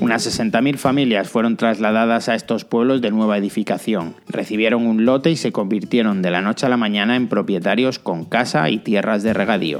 Unas 0.00 0.26
60.000 0.26 0.76
familias 0.78 1.28
fueron 1.28 1.58
trasladadas 1.58 2.30
a 2.30 2.34
estos 2.34 2.64
pueblos 2.64 3.02
de 3.02 3.10
nueva 3.10 3.36
edificación, 3.36 4.14
recibieron 4.26 4.86
un 4.86 5.04
lote 5.04 5.30
y 5.30 5.36
se 5.36 5.52
convirtieron 5.52 6.22
de 6.22 6.30
la 6.30 6.40
noche 6.40 6.64
a 6.64 6.70
la 6.70 6.78
mañana 6.78 7.16
en 7.16 7.28
propietarios 7.28 7.98
con 7.98 8.24
casa 8.24 8.68
y 8.70 8.78
tierras 8.78 9.22
de 9.22 9.34
regadío. 9.34 9.78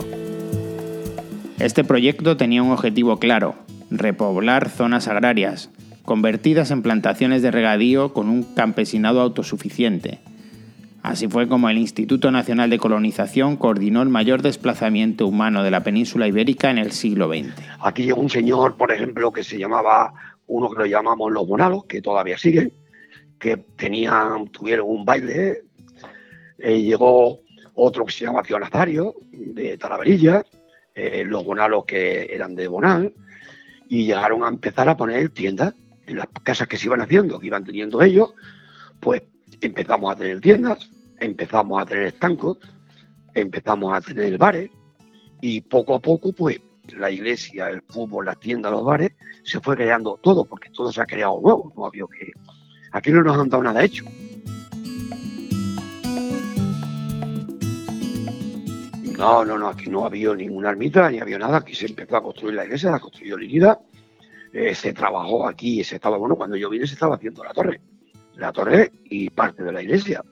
Este 1.58 1.82
proyecto 1.82 2.37
tenía 2.37 2.62
un 2.62 2.72
objetivo 2.72 3.18
claro, 3.18 3.54
repoblar 3.90 4.68
zonas 4.68 5.08
agrarias, 5.08 5.70
convertidas 6.04 6.70
en 6.70 6.82
plantaciones 6.82 7.40
de 7.40 7.50
regadío 7.50 8.12
con 8.12 8.28
un 8.28 8.42
campesinado 8.42 9.22
autosuficiente, 9.22 10.20
Así 11.02 11.28
fue 11.28 11.49
como 11.49 11.71
el 11.71 11.78
Instituto 11.78 12.30
Nacional 12.30 12.69
de 12.69 12.78
Colonización 12.78 13.57
coordinó 13.57 14.02
el 14.02 14.11
mayor 14.11 14.42
desplazamiento 14.42 15.26
humano 15.26 15.62
de 15.62 15.71
la 15.71 15.83
península 15.83 16.26
ibérica 16.28 16.71
en 16.71 16.78
el 16.78 16.92
siglo 16.92 17.28
XX. 17.28 17.54
Aquí 17.80 18.04
llegó 18.04 18.21
un 18.21 18.28
señor, 18.28 18.76
por 18.76 18.92
ejemplo, 18.92 19.33
que 19.33 19.42
se 19.42 19.59
llamaba, 19.59 20.12
uno 20.47 20.71
que 20.71 20.78
lo 20.78 20.87
llamamos 20.87 21.33
los 21.33 21.49
monalos, 21.49 21.85
que 21.87 22.02
todavía 22.02 22.37
siguen, 22.37 22.73
que 23.38 23.57
tenían, 23.57 24.49
tuvieron 24.49 24.88
un 24.88 25.04
baile. 25.04 25.62
Eh, 26.59 26.83
llegó 26.83 27.40
otro 27.75 28.04
que 28.04 28.12
se 28.12 28.26
llama 28.26 28.42
Tío 28.42 28.59
de 29.30 29.78
Talaverilla, 29.78 30.45
eh, 30.95 31.25
los 31.26 31.45
bonalos 31.45 31.85
que 31.87 32.28
eran 32.30 32.54
de 32.54 32.69
Bonal, 32.69 33.14
y 33.88 34.04
llegaron 34.04 34.45
a 34.45 34.49
empezar 34.49 34.88
a 34.88 34.97
poner 34.97 35.30
tiendas 35.30 35.75
en 36.07 36.16
las 36.19 36.26
casas 36.42 36.69
que 36.69 36.76
se 36.76 36.87
iban 36.87 37.00
haciendo, 37.00 37.40
que 37.40 37.47
iban 37.47 37.64
teniendo 37.64 38.02
ellos, 38.02 38.35
pues 39.00 39.23
empezamos 39.60 40.12
a 40.12 40.16
tener 40.16 40.40
tiendas, 40.40 40.90
empezamos 41.18 41.80
a 41.80 41.86
tener 41.86 42.04
estancos, 42.04 42.58
empezamos 43.34 43.92
a 43.94 44.00
tener 44.00 44.38
bares 44.38 44.70
y 45.40 45.60
poco 45.60 45.94
a 45.94 46.00
poco 46.00 46.32
pues 46.32 46.60
la 46.96 47.10
iglesia, 47.10 47.68
el 47.68 47.82
fútbol, 47.82 48.26
las 48.26 48.40
tiendas, 48.40 48.72
los 48.72 48.84
bares, 48.84 49.12
se 49.44 49.60
fue 49.60 49.76
creando 49.76 50.18
todo, 50.22 50.44
porque 50.44 50.70
todo 50.70 50.90
se 50.90 51.00
ha 51.00 51.06
creado 51.06 51.40
nuevo, 51.40 51.72
no 51.76 51.86
había 51.86 52.04
que... 52.18 52.32
Aquí 52.92 53.12
no 53.12 53.22
nos 53.22 53.38
han 53.38 53.48
dado 53.48 53.62
nada 53.62 53.84
hecho. 53.84 54.04
No, 59.16 59.44
no, 59.44 59.58
no, 59.58 59.68
aquí 59.68 59.88
no 59.88 60.06
había 60.06 60.34
ninguna 60.34 60.70
ermita, 60.70 61.10
ni 61.10 61.20
había 61.20 61.38
nada, 61.38 61.58
aquí 61.58 61.74
se 61.74 61.86
empezó 61.86 62.16
a 62.16 62.22
construir 62.22 62.54
la 62.54 62.64
iglesia, 62.64 62.90
la 62.90 62.98
construyó 62.98 63.36
Lirida, 63.36 63.78
eh, 64.52 64.74
se 64.74 64.92
trabajó 64.92 65.46
aquí, 65.46 65.84
se 65.84 65.96
estaba, 65.96 66.16
bueno, 66.16 66.34
cuando 66.36 66.56
yo 66.56 66.70
vine 66.70 66.86
se 66.86 66.94
estaba 66.94 67.16
haciendo 67.16 67.44
la 67.44 67.52
torre 67.52 67.80
la 68.40 68.52
torre 68.52 68.90
y 69.04 69.30
parte 69.30 69.62
de 69.62 69.73
la 69.73 69.82
iglesia. 69.82 70.23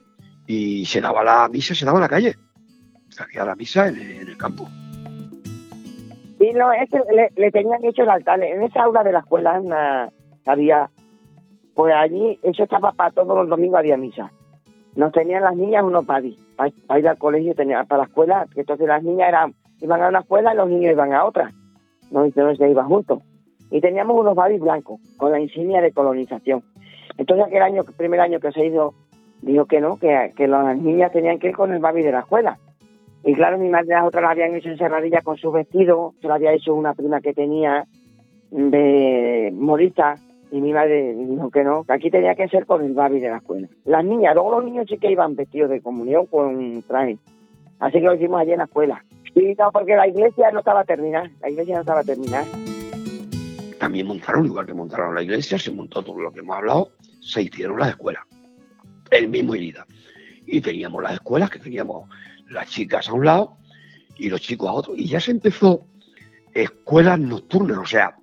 Y 0.47 0.85
se 0.85 0.99
daba 0.99 1.23
la 1.23 1.47
misa, 1.47 1.75
se 1.75 1.85
daba 1.85 1.99
la 1.99 2.09
calle. 2.09 2.35
Se 3.09 3.23
hacía 3.23 3.45
la 3.45 3.55
misa 3.55 3.87
en, 3.87 3.97
el 3.97 4.37
campo. 4.37 4.67
Y 6.39 6.51
no, 6.53 6.71
es 6.71 6.89
que 6.89 6.99
le, 7.35 7.51
tenían 7.51 7.83
hecho 7.85 8.03
el 8.03 8.09
altar. 8.09 8.41
En 8.43 8.63
esa 8.63 8.83
aula 8.83 9.03
de 9.03 9.11
la 9.11 9.19
escuela 9.19 10.09
había, 10.45 10.89
pues 11.75 11.93
allí, 11.93 12.39
eso 12.43 12.63
estaba 12.63 12.91
para 12.93 13.11
todos 13.11 13.35
los 13.35 13.49
domingos 13.49 13.79
había 13.79 13.97
misa. 13.97 14.31
Nos 14.95 15.11
tenían 15.11 15.43
las 15.43 15.55
niñas 15.55 15.83
unos 15.83 16.05
padis 16.05 16.39
para, 16.55 16.99
ir 16.99 17.07
al 17.07 17.17
colegio, 17.17 17.53
tenía, 17.53 17.83
para 17.83 18.03
la 18.03 18.07
escuela, 18.07 18.47
entonces 18.55 18.87
las 18.87 19.03
niñas 19.03 19.29
eran, 19.29 19.53
iban 19.81 20.01
a 20.01 20.09
una 20.09 20.19
escuela 20.19 20.53
y 20.53 20.57
los 20.57 20.69
niños 20.69 20.91
iban 20.93 21.13
a 21.13 21.25
otra. 21.25 21.51
No, 22.11 22.25
no 22.25 22.55
se 22.55 22.69
iban 22.69 22.87
juntos. 22.87 23.21
Y 23.71 23.81
teníamos 23.81 24.19
unos 24.19 24.35
badis 24.35 24.59
blancos 24.59 24.99
con 25.17 25.31
la 25.31 25.39
insignia 25.39 25.81
de 25.81 25.91
colonización. 25.91 26.63
Entonces 27.19 27.47
aquel 27.47 27.61
año, 27.61 27.83
primer 27.97 28.21
año 28.21 28.39
que 28.39 28.53
se 28.53 28.65
hizo, 28.65 28.93
dijo 29.41 29.65
que 29.65 29.81
no, 29.81 29.97
que, 29.97 30.47
las 30.47 30.77
niñas 30.77 31.11
tenían 31.11 31.37
que 31.37 31.49
ir 31.49 31.55
con 31.55 31.73
el 31.73 31.79
babi 31.79 32.01
de 32.01 32.13
la 32.13 32.21
escuela. 32.21 32.57
Y 33.25 33.33
claro, 33.33 33.57
mi 33.57 33.67
madre 33.67 33.89
las 33.89 34.05
otras 34.05 34.23
la 34.23 34.31
habían 34.31 34.55
hecho 34.55 34.69
encerradilla 34.69 35.21
con 35.21 35.35
su 35.35 35.51
vestido, 35.51 36.13
se 36.21 36.29
lo 36.29 36.33
había 36.33 36.53
hecho 36.53 36.73
una 36.73 36.93
prima 36.93 37.19
que 37.19 37.33
tenía 37.33 37.85
de 38.51 39.51
morita, 39.53 40.15
y 40.49 40.61
mi 40.61 40.71
madre 40.71 41.13
dijo 41.13 41.51
que 41.51 41.65
no, 41.65 41.83
que 41.83 41.91
aquí 41.91 42.09
tenía 42.09 42.35
que 42.35 42.47
ser 42.47 42.65
con 42.65 42.85
el 42.85 42.93
babi 42.93 43.19
de 43.19 43.29
la 43.29 43.37
escuela. 43.37 43.67
Las 43.83 44.05
niñas, 44.05 44.33
luego 44.33 44.51
los 44.51 44.63
niños 44.63 44.85
sí 44.87 44.97
que 44.97 45.11
iban 45.11 45.35
vestidos 45.35 45.69
de 45.71 45.81
comunión 45.81 46.25
con 46.25 46.81
traje. 46.83 47.17
Así 47.79 47.99
que 47.99 48.05
lo 48.05 48.15
hicimos 48.15 48.39
allí 48.39 48.53
en 48.53 48.59
la 48.59 48.63
escuela. 48.63 49.03
Y 49.35 49.55
no, 49.55 49.71
porque 49.73 49.97
la 49.97 50.07
iglesia 50.07 50.51
no 50.51 50.59
estaba 50.59 50.85
terminada, 50.85 51.29
la 51.41 51.49
iglesia 51.49 51.75
no 51.75 51.81
estaba 51.81 52.03
terminada. 52.05 52.45
También 53.77 54.07
montaron, 54.07 54.45
igual 54.45 54.65
que 54.65 54.73
montaron 54.73 55.15
la 55.15 55.21
iglesia, 55.21 55.59
se 55.59 55.71
montó 55.71 56.01
todo 56.01 56.19
lo 56.19 56.31
que 56.31 56.39
hemos 56.39 56.55
hablado, 56.55 56.91
se 57.19 57.43
hicieron 57.43 57.79
las 57.79 57.89
escuelas, 57.89 58.23
el 59.11 59.27
mismo 59.27 59.55
herida. 59.55 59.85
Y 60.45 60.61
teníamos 60.61 61.03
las 61.03 61.13
escuelas, 61.13 61.49
que 61.49 61.59
teníamos 61.59 62.09
las 62.49 62.69
chicas 62.69 63.07
a 63.09 63.13
un 63.13 63.25
lado 63.25 63.57
y 64.15 64.29
los 64.29 64.41
chicos 64.41 64.69
a 64.69 64.73
otro. 64.73 64.95
Y 64.95 65.07
ya 65.07 65.19
se 65.19 65.31
empezó 65.31 65.85
escuelas 66.53 67.19
nocturnas, 67.19 67.77
o 67.77 67.85
sea, 67.85 68.15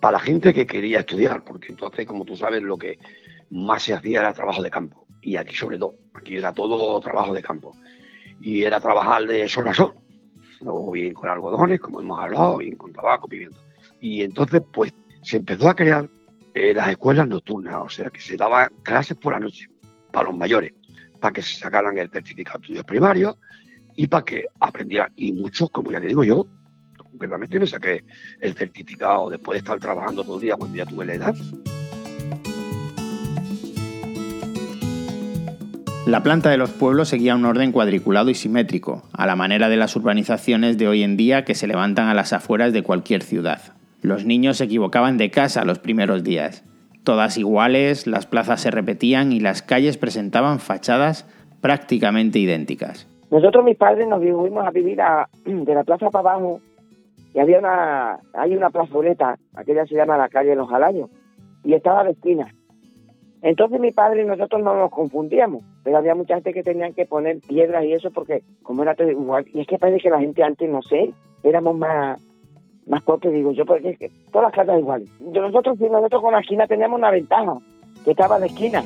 para 0.00 0.18
la 0.18 0.20
gente 0.20 0.54
que 0.54 0.66
quería 0.66 1.00
estudiar, 1.00 1.44
porque 1.44 1.68
entonces, 1.68 2.06
como 2.06 2.24
tú 2.24 2.36
sabes, 2.36 2.62
lo 2.62 2.78
que 2.78 2.98
más 3.50 3.82
se 3.82 3.94
hacía 3.94 4.20
era 4.20 4.32
trabajo 4.32 4.62
de 4.62 4.70
campo. 4.70 5.06
Y 5.20 5.36
aquí 5.36 5.54
sobre 5.54 5.78
todo, 5.78 5.96
aquí 6.14 6.36
era 6.36 6.52
todo 6.52 7.00
trabajo 7.00 7.34
de 7.34 7.42
campo. 7.42 7.74
y 8.40 8.64
era 8.64 8.80
trabajar 8.80 9.26
de 9.26 9.48
sol 9.48 9.66
a 9.68 9.74
sol, 9.74 9.94
o 10.60 10.92
bien 10.92 11.14
con 11.14 11.30
algodones, 11.30 11.80
como 11.80 12.00
hemos 12.00 12.18
hablado, 12.20 12.58
bien 12.58 12.76
con 12.76 12.92
tabaco, 12.92 13.28
pimiento. 13.28 13.56
Y 14.00 14.22
entonces, 14.22 14.62
pues, 14.72 14.92
se 15.22 15.38
empezó 15.38 15.70
a 15.70 15.74
crear 15.74 16.08
eh, 16.58 16.72
las 16.72 16.88
escuelas 16.88 17.28
nocturnas, 17.28 17.74
o 17.84 17.88
sea, 17.90 18.08
que 18.08 18.18
se 18.18 18.34
daban 18.34 18.70
clases 18.82 19.14
por 19.18 19.34
la 19.34 19.40
noche 19.40 19.68
para 20.10 20.28
los 20.28 20.38
mayores, 20.38 20.72
para 21.20 21.30
que 21.34 21.42
se 21.42 21.58
sacaran 21.58 21.98
el 21.98 22.08
certificado 22.08 22.58
de 22.58 22.62
estudios 22.64 22.84
primarios 22.86 23.36
y 23.94 24.06
para 24.06 24.24
que 24.24 24.46
aprendieran. 24.58 25.12
Y 25.16 25.34
muchos, 25.34 25.68
como 25.68 25.92
ya 25.92 26.00
te 26.00 26.06
digo 26.06 26.24
yo, 26.24 26.46
concretamente 26.96 27.60
me 27.60 27.66
saqué 27.66 28.04
el 28.40 28.54
certificado 28.54 29.28
después 29.28 29.56
de 29.56 29.58
estar 29.58 29.78
trabajando 29.78 30.24
todo 30.24 30.36
el 30.36 30.40
día 30.44 30.56
cuando 30.56 30.78
ya 30.78 30.86
tuve 30.86 31.04
la 31.04 31.14
edad. 31.14 31.34
La 36.06 36.22
planta 36.22 36.48
de 36.48 36.56
los 36.56 36.70
pueblos 36.70 37.10
seguía 37.10 37.34
un 37.34 37.44
orden 37.44 37.70
cuadriculado 37.70 38.30
y 38.30 38.34
simétrico, 38.34 39.06
a 39.12 39.26
la 39.26 39.36
manera 39.36 39.68
de 39.68 39.76
las 39.76 39.94
urbanizaciones 39.94 40.78
de 40.78 40.88
hoy 40.88 41.02
en 41.02 41.18
día 41.18 41.44
que 41.44 41.54
se 41.54 41.66
levantan 41.66 42.08
a 42.08 42.14
las 42.14 42.32
afueras 42.32 42.72
de 42.72 42.82
cualquier 42.82 43.22
ciudad. 43.22 43.75
Los 44.06 44.24
niños 44.24 44.58
se 44.58 44.64
equivocaban 44.66 45.18
de 45.18 45.32
casa 45.32 45.64
los 45.64 45.80
primeros 45.80 46.22
días. 46.22 46.64
Todas 47.02 47.38
iguales, 47.38 48.06
las 48.06 48.24
plazas 48.24 48.60
se 48.60 48.70
repetían 48.70 49.32
y 49.32 49.40
las 49.40 49.62
calles 49.62 49.98
presentaban 49.98 50.60
fachadas 50.60 51.26
prácticamente 51.60 52.38
idénticas. 52.38 53.08
Nosotros, 53.32 53.64
mis 53.64 53.76
padres, 53.76 54.06
nos 54.06 54.20
fuimos 54.20 54.64
a 54.64 54.70
vivir 54.70 54.98
de 55.44 55.74
la 55.74 55.82
plaza 55.82 56.08
para 56.10 56.30
abajo 56.30 56.60
y 57.34 57.40
había 57.40 57.58
una, 57.58 58.20
hay 58.32 58.54
una 58.54 58.70
plazoleta, 58.70 59.40
aquella 59.56 59.84
se 59.86 59.96
llama 59.96 60.16
la 60.16 60.28
calle 60.28 60.50
de 60.50 60.56
los 60.56 60.70
Alaños, 60.70 61.10
y 61.64 61.74
estaba 61.74 62.02
a 62.02 62.04
la 62.04 62.10
esquina. 62.10 62.46
Entonces 63.42 63.80
mi 63.80 63.90
padre 63.90 64.22
y 64.22 64.26
nosotros 64.26 64.62
no 64.62 64.76
nos 64.76 64.92
confundíamos, 64.92 65.64
pero 65.82 65.96
había 65.96 66.14
mucha 66.14 66.34
gente 66.34 66.54
que 66.54 66.62
tenían 66.62 66.94
que 66.94 67.06
poner 67.06 67.40
piedras 67.40 67.84
y 67.84 67.92
eso 67.92 68.12
porque 68.12 68.44
como 68.62 68.84
era 68.84 68.94
todo 68.94 69.10
igual, 69.10 69.46
y 69.52 69.62
es 69.62 69.66
que 69.66 69.78
parece 69.78 69.98
que 70.00 70.10
la 70.10 70.20
gente 70.20 70.44
antes, 70.44 70.70
no 70.70 70.80
sé, 70.82 71.10
éramos 71.42 71.76
más 71.76 72.25
más 72.86 73.02
porque 73.02 73.30
digo 73.30 73.52
yo, 73.52 73.66
porque 73.66 73.90
es 73.90 73.98
que 73.98 74.10
todas 74.32 74.46
las 74.48 74.54
casas 74.54 74.78
iguales. 74.78 75.08
Nosotros, 75.20 75.78
nosotros 75.78 76.22
con 76.22 76.32
la 76.32 76.40
esquina 76.40 76.66
teníamos 76.66 76.98
una 76.98 77.10
ventaja, 77.10 77.58
que 78.04 78.12
estaba 78.12 78.38
la 78.38 78.46
esquina. 78.46 78.84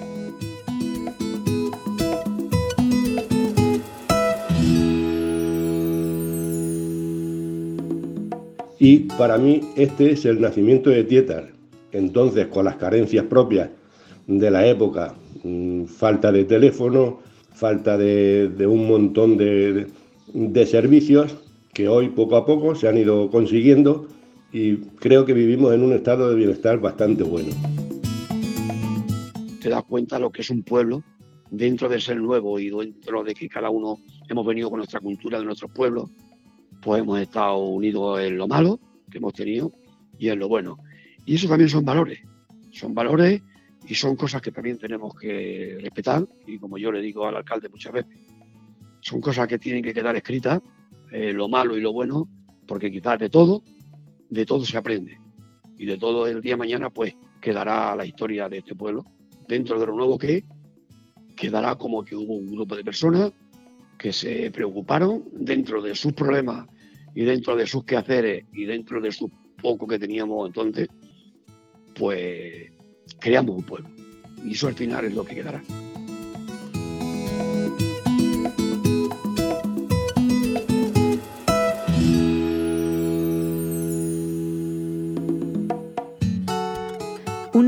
Y 8.78 9.00
para 9.18 9.36
mí 9.36 9.60
este 9.76 10.12
es 10.12 10.24
el 10.24 10.40
nacimiento 10.40 10.88
de 10.88 11.04
Tietar. 11.04 11.48
Entonces, 11.92 12.46
con 12.46 12.64
las 12.64 12.76
carencias 12.76 13.26
propias 13.26 13.68
de 14.26 14.50
la 14.50 14.66
época, 14.66 15.14
mm, 15.44 15.84
falta 15.84 16.32
de 16.32 16.44
teléfono, 16.44 17.18
falta 17.52 17.98
de, 17.98 18.50
un 18.66 18.88
montón 18.88 19.36
de, 19.36 19.86
de 20.32 20.66
servicios 20.66 21.36
que 21.72 21.88
hoy 21.88 22.08
poco 22.08 22.36
a 22.36 22.46
poco 22.46 22.74
se 22.74 22.88
han 22.88 22.98
ido 22.98 23.30
consiguiendo 23.30 24.08
y 24.52 24.76
creo 24.76 25.24
que 25.24 25.32
vivimos 25.32 25.72
en 25.72 25.82
un 25.82 25.92
estado 25.92 26.28
de 26.28 26.36
bienestar 26.36 26.80
bastante 26.80 27.22
bueno. 27.22 27.50
Te 29.60 29.68
das 29.68 29.84
cuenta 29.84 30.18
lo 30.18 30.30
que 30.30 30.42
es 30.42 30.50
un 30.50 30.62
pueblo 30.62 31.04
dentro 31.50 31.88
de 31.88 32.00
ser 32.00 32.16
nuevo 32.16 32.58
y 32.58 32.70
dentro 32.70 33.22
de 33.22 33.34
que 33.34 33.48
cada 33.48 33.70
uno 33.70 33.98
hemos 34.28 34.46
venido 34.46 34.70
con 34.70 34.78
nuestra 34.78 35.00
cultura 35.00 35.38
de 35.38 35.44
nuestros 35.44 35.70
pueblos 35.70 36.10
pues 36.80 37.02
hemos 37.02 37.20
estado 37.20 37.58
unidos 37.58 38.20
en 38.20 38.38
lo 38.38 38.48
malo 38.48 38.80
que 39.10 39.18
hemos 39.18 39.34
tenido 39.34 39.72
y 40.18 40.28
en 40.28 40.38
lo 40.38 40.48
bueno. 40.48 40.78
Y 41.26 41.34
eso 41.34 41.48
también 41.48 41.68
son 41.68 41.84
valores, 41.84 42.20
son 42.70 42.94
valores 42.94 43.42
y 43.86 43.94
son 43.94 44.16
cosas 44.16 44.40
que 44.40 44.50
también 44.50 44.78
tenemos 44.78 45.14
que 45.14 45.78
respetar 45.80 46.26
y 46.46 46.58
como 46.58 46.78
yo 46.78 46.90
le 46.90 47.00
digo 47.00 47.26
al 47.26 47.36
alcalde 47.36 47.68
muchas 47.68 47.92
veces, 47.92 48.16
son 49.00 49.20
cosas 49.20 49.46
que 49.48 49.58
tienen 49.58 49.82
que 49.82 49.92
quedar 49.92 50.16
escritas, 50.16 50.60
eh, 51.12 51.32
lo 51.32 51.48
malo 51.48 51.76
y 51.76 51.80
lo 51.80 51.92
bueno, 51.92 52.28
porque 52.66 52.90
quizás 52.90 53.18
de 53.18 53.28
todo, 53.28 53.62
de 54.28 54.46
todo 54.46 54.64
se 54.64 54.76
aprende. 54.76 55.18
Y 55.78 55.86
de 55.86 55.96
todo 55.96 56.26
el 56.26 56.40
día 56.40 56.52
de 56.52 56.58
mañana, 56.58 56.90
pues 56.90 57.14
quedará 57.40 57.96
la 57.96 58.04
historia 58.04 58.48
de 58.48 58.58
este 58.58 58.74
pueblo. 58.74 59.04
Dentro 59.48 59.80
de 59.80 59.86
lo 59.86 59.94
nuevo 59.94 60.18
que 60.18 60.44
quedará 61.36 61.74
como 61.76 62.04
que 62.04 62.14
hubo 62.14 62.34
un 62.34 62.50
grupo 62.50 62.76
de 62.76 62.84
personas 62.84 63.32
que 63.98 64.12
se 64.12 64.50
preocuparon 64.50 65.24
dentro 65.32 65.82
de 65.82 65.94
sus 65.94 66.12
problemas 66.12 66.66
y 67.14 67.24
dentro 67.24 67.56
de 67.56 67.66
sus 67.66 67.84
quehaceres 67.84 68.44
y 68.52 68.64
dentro 68.64 69.00
de 69.00 69.10
su 69.10 69.30
poco 69.60 69.86
que 69.86 69.98
teníamos 69.98 70.46
entonces, 70.46 70.88
pues 71.94 72.72
creamos 73.18 73.56
un 73.56 73.64
pueblo. 73.64 73.90
Y 74.44 74.52
eso 74.52 74.68
al 74.68 74.74
final 74.74 75.04
es 75.04 75.14
lo 75.14 75.24
que 75.24 75.34
quedará. 75.34 75.62